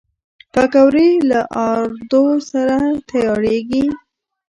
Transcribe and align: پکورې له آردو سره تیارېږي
پکورې 0.53 1.09
له 1.29 1.41
آردو 1.69 2.25
سره 2.49 2.77
تیارېږي 3.09 3.85